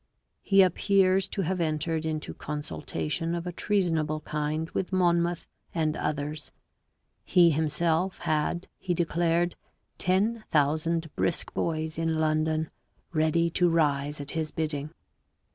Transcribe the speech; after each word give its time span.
He 0.41 0.63
appears 0.63 1.27
to 1.27 1.43
have 1.43 1.61
entered 1.61 2.07
into 2.07 2.33
consultation 2.33 3.35
of 3.35 3.45
a 3.45 3.51
treasonable 3.51 4.21
kind 4.21 4.67
with 4.71 4.91
Monmouth 4.91 5.45
and 5.75 5.95
others; 5.95 6.51
he 7.23 7.51
himself 7.51 8.17
had, 8.17 8.67
he 8.79 8.95
declared, 8.95 9.55
ten 9.99 10.43
thousand 10.49 11.15
brisk 11.15 11.53
boys 11.53 11.99
in 11.99 12.17
London 12.19 12.71
ready 13.13 13.51
to 13.51 13.69
rise 13.69 14.19
at 14.19 14.31
his 14.31 14.49
bidding. 14.49 14.89